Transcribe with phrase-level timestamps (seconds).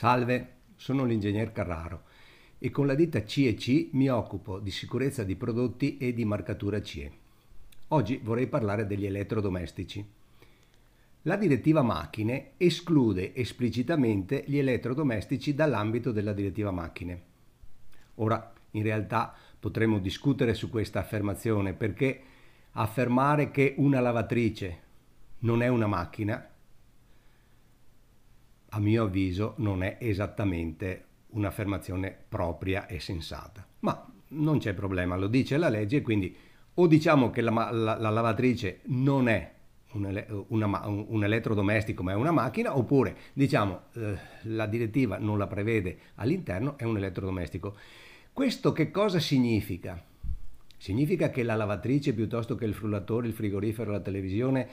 [0.00, 2.04] Salve, sono l'ingegner Carraro
[2.58, 7.12] e con la ditta CEC mi occupo di sicurezza di prodotti e di marcatura CE.
[7.88, 10.02] Oggi vorrei parlare degli elettrodomestici.
[11.24, 17.22] La direttiva macchine esclude esplicitamente gli elettrodomestici dall'ambito della direttiva macchine.
[18.14, 22.22] Ora, in realtà potremmo discutere su questa affermazione perché
[22.72, 24.78] affermare che una lavatrice
[25.40, 26.49] non è una macchina
[28.70, 33.66] a mio avviso non è esattamente un'affermazione propria e sensata.
[33.80, 36.34] Ma non c'è problema, lo dice la legge, quindi
[36.74, 39.52] o diciamo che la, la, la lavatrice non è
[39.92, 45.46] un, una, un, elettrodomestico ma è una macchina, oppure diciamo eh, la direttiva non la
[45.46, 47.76] prevede all'interno, è un elettrodomestico.
[48.32, 50.02] Questo che cosa significa?
[50.76, 54.68] Significa che la lavatrice piuttosto che il frullatore, il frigorifero, la televisione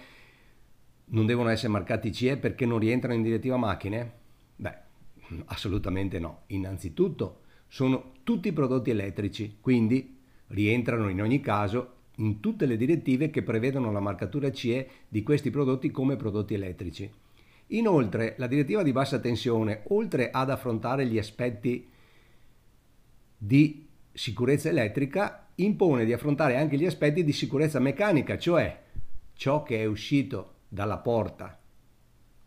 [1.09, 4.11] non devono essere marcati CE perché non rientrano in direttiva macchine?
[4.55, 4.75] Beh,
[5.45, 6.43] assolutamente no.
[6.47, 13.43] Innanzitutto sono tutti prodotti elettrici, quindi rientrano in ogni caso in tutte le direttive che
[13.43, 17.09] prevedono la marcatura CE di questi prodotti come prodotti elettrici.
[17.71, 21.87] Inoltre, la direttiva di bassa tensione, oltre ad affrontare gli aspetti
[23.37, 28.83] di sicurezza elettrica, impone di affrontare anche gli aspetti di sicurezza meccanica, cioè
[29.33, 31.59] ciò che è uscito dalla porta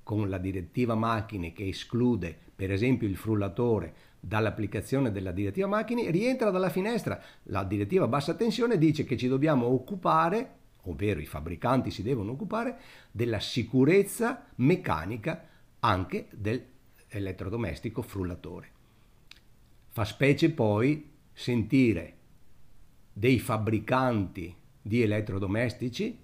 [0.03, 6.51] con la direttiva macchine che esclude per esempio il frullatore dall'applicazione della direttiva macchine rientra
[6.51, 7.19] dalla finestra.
[7.45, 12.79] La direttiva bassa tensione dice che ci dobbiamo occupare, ovvero i fabbricanti si devono occupare,
[13.11, 15.49] della sicurezza meccanica
[15.81, 18.71] anche dell'elettrodomestico frullatore.
[19.89, 22.17] Fa specie poi sentire
[23.13, 26.19] dei fabbricanti di elettrodomestici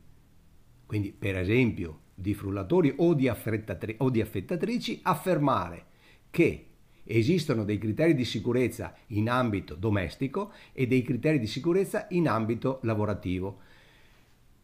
[0.87, 5.85] quindi per esempio di frullatori o di, o di affettatrici, affermare
[6.31, 6.67] che
[7.05, 12.81] esistono dei criteri di sicurezza in ambito domestico e dei criteri di sicurezza in ambito
[12.83, 13.61] lavorativo.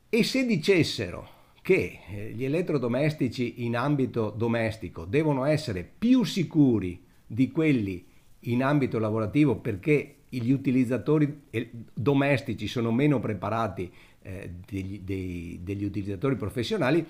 [0.08, 7.50] E se dicessero che eh, gli elettrodomestici in ambito domestico devono essere più sicuri di
[7.50, 8.04] quelli
[8.46, 13.92] in ambito lavorativo perché gli utilizzatori eh, domestici sono meno preparati
[14.22, 17.04] eh, degli, dei, degli utilizzatori professionali,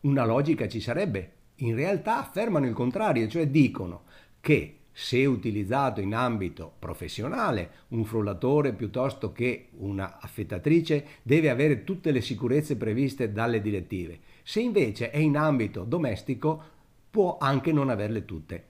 [0.00, 1.32] una logica ci sarebbe.
[1.56, 4.02] In realtà affermano il contrario, cioè dicono
[4.40, 12.12] che se utilizzato in ambito professionale, un frullatore piuttosto che una affettatrice deve avere tutte
[12.12, 14.20] le sicurezze previste dalle direttive.
[14.44, 16.62] Se invece è in ambito domestico,
[17.10, 18.64] può anche non averle tutte.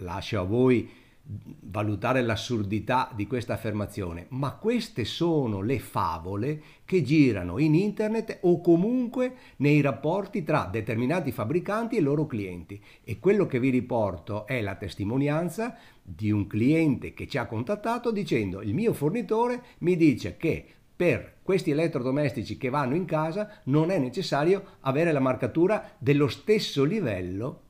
[0.00, 0.90] Lascio a voi
[1.28, 8.60] valutare l'assurdità di questa affermazione, ma queste sono le favole che girano in internet o
[8.60, 12.80] comunque nei rapporti tra determinati fabbricanti e loro clienti.
[13.02, 18.12] E quello che vi riporto è la testimonianza di un cliente che ci ha contattato
[18.12, 20.64] dicendo il mio fornitore mi dice che
[20.94, 26.84] per questi elettrodomestici che vanno in casa non è necessario avere la marcatura dello stesso
[26.84, 27.62] livello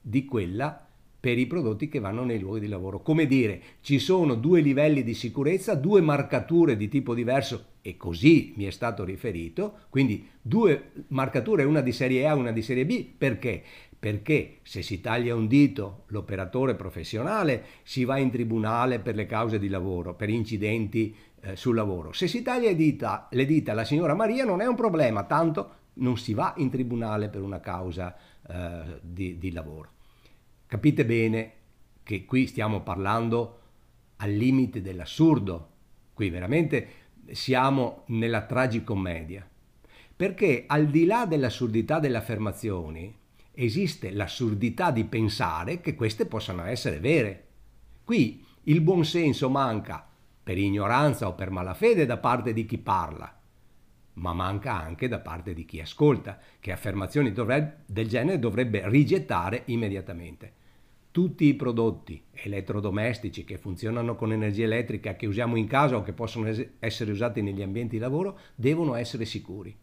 [0.00, 0.85] di quella
[1.26, 3.00] per i prodotti che vanno nei luoghi di lavoro.
[3.02, 8.52] Come dire, ci sono due livelli di sicurezza, due marcature di tipo diverso e così
[8.54, 12.86] mi è stato riferito, quindi due marcature, una di serie A e una di serie
[12.86, 13.60] B, perché?
[13.98, 19.58] Perché se si taglia un dito l'operatore professionale si va in tribunale per le cause
[19.58, 22.12] di lavoro, per incidenti eh, sul lavoro.
[22.12, 25.70] Se si taglia le dita, le dita alla signora Maria non è un problema, tanto
[25.94, 28.14] non si va in tribunale per una causa
[28.48, 29.94] eh, di, di lavoro.
[30.66, 31.52] Capite bene
[32.02, 33.60] che qui stiamo parlando
[34.16, 35.70] al limite dell'assurdo,
[36.12, 36.88] qui veramente
[37.30, 39.48] siamo nella tragicommedia,
[40.16, 43.14] perché al di là dell'assurdità delle affermazioni
[43.52, 47.44] esiste l'assurdità di pensare che queste possano essere vere.
[48.04, 50.04] Qui il buonsenso manca
[50.42, 53.32] per ignoranza o per malafede da parte di chi parla,
[54.16, 59.62] ma manca anche da parte di chi ascolta, che affermazioni dovrebbe, del genere dovrebbe rigettare
[59.66, 60.64] immediatamente.
[61.10, 66.12] Tutti i prodotti elettrodomestici che funzionano con energia elettrica, che usiamo in casa o che
[66.12, 69.74] possono essere usati negli ambienti di lavoro, devono essere sicuri.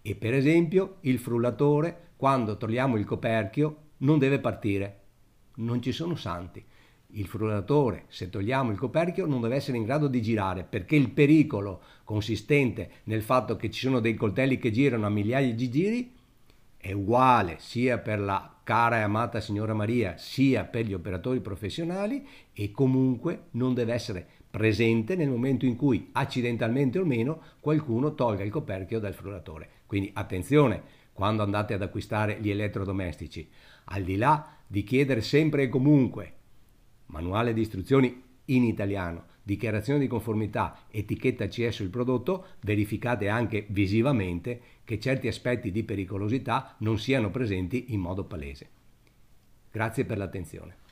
[0.00, 5.00] E per esempio il frullatore, quando togliamo il coperchio, non deve partire.
[5.56, 6.64] Non ci sono santi.
[7.10, 11.10] Il frullatore, se togliamo il coperchio, non deve essere in grado di girare perché il
[11.10, 16.14] pericolo consistente nel fatto che ci sono dei coltelli che girano a migliaia di giri
[16.86, 22.24] è uguale sia per la cara e amata signora Maria sia per gli operatori professionali
[22.52, 28.44] e comunque non deve essere presente nel momento in cui accidentalmente o meno qualcuno tolga
[28.44, 29.68] il coperchio dal frullatore.
[29.86, 30.82] Quindi attenzione,
[31.12, 33.48] quando andate ad acquistare gli elettrodomestici,
[33.86, 36.34] al di là di chiedere sempre e comunque
[37.06, 44.60] manuale di istruzioni in italiano, dichiarazione di conformità, etichetta CE sul prodotto, verificate anche visivamente
[44.84, 48.68] che certi aspetti di pericolosità non siano presenti in modo palese.
[49.70, 50.84] Grazie per l'attenzione.